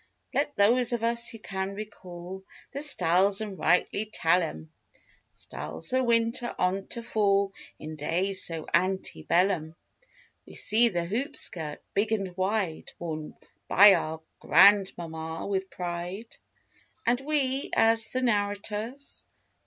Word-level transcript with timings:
Let 0.33 0.55
those 0.55 0.93
of 0.93 1.03
us 1.03 1.29
who 1.29 1.37
can 1.37 1.75
recall 1.75 2.43
The 2.71 2.81
styles 2.81 3.39
and 3.39 3.55
rightly 3.55 4.07
tell 4.11 4.41
'em; 4.41 4.71
Styles 5.31 5.89
for 5.89 6.03
winter 6.03 6.55
on 6.57 6.87
to 6.87 7.03
fall 7.03 7.53
In 7.77 7.97
days 7.97 8.43
so 8.43 8.65
ante 8.73 9.21
bellum; 9.21 9.75
We 10.47 10.55
see 10.55 10.89
the 10.89 11.05
hoop 11.05 11.35
skirt, 11.35 11.83
big 11.93 12.11
and 12.11 12.35
wide 12.35 12.91
Worn 12.97 13.35
by 13.67 13.93
our 13.93 14.23
grand 14.39 14.91
mam 14.97 15.11
ma 15.11 15.45
with 15.45 15.69
pride; 15.69 16.35
And 17.05 17.21
we, 17.21 17.69
as 17.75 18.07
the 18.07 18.23
narrators. 18.23 19.23